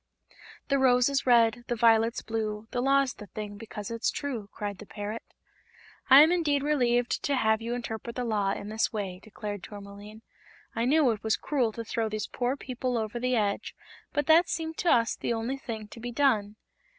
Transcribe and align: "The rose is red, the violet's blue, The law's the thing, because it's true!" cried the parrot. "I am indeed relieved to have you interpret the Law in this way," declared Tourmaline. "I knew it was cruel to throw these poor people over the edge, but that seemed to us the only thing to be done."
"The 0.69 0.79
rose 0.79 1.09
is 1.09 1.27
red, 1.27 1.63
the 1.67 1.75
violet's 1.75 2.23
blue, 2.23 2.67
The 2.71 2.81
law's 2.81 3.13
the 3.13 3.27
thing, 3.27 3.57
because 3.59 3.91
it's 3.91 4.09
true!" 4.09 4.49
cried 4.51 4.79
the 4.79 4.87
parrot. 4.87 5.21
"I 6.09 6.21
am 6.23 6.31
indeed 6.31 6.63
relieved 6.63 7.21
to 7.21 7.35
have 7.35 7.61
you 7.61 7.75
interpret 7.75 8.15
the 8.15 8.23
Law 8.25 8.51
in 8.53 8.69
this 8.69 8.91
way," 8.91 9.19
declared 9.21 9.61
Tourmaline. 9.61 10.23
"I 10.75 10.85
knew 10.85 11.11
it 11.11 11.21
was 11.21 11.37
cruel 11.37 11.71
to 11.73 11.83
throw 11.83 12.09
these 12.09 12.25
poor 12.25 12.57
people 12.57 12.97
over 12.97 13.19
the 13.19 13.35
edge, 13.35 13.75
but 14.11 14.25
that 14.25 14.49
seemed 14.49 14.77
to 14.79 14.89
us 14.91 15.15
the 15.15 15.33
only 15.33 15.57
thing 15.57 15.87
to 15.89 15.99
be 15.99 16.11
done." 16.11 16.55